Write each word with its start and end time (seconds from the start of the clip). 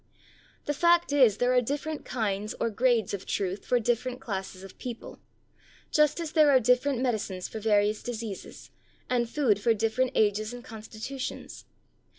The 0.65 0.73
fact 0.73 1.13
is 1.13 1.37
there 1.37 1.53
are 1.53 1.61
different 1.61 2.05
kinds 2.05 2.55
or 2.59 2.71
grades 2.71 3.13
of 3.13 3.27
truth 3.27 3.63
for 3.63 3.79
different 3.79 4.19
classes 4.19 4.63
of 4.63 4.79
people, 4.79 5.19
just 5.91 6.19
as 6.19 6.31
there 6.31 6.49
are 6.49 6.59
different 6.59 6.99
medicines 6.99 7.47
for 7.47 7.59
various 7.59 8.01
diseases, 8.01 8.71
and 9.11 9.29
food 9.29 9.59
for 9.61 9.75
different 9.75 10.13
ages 10.15 10.53
and 10.55 10.63
constitutions. 10.63 11.65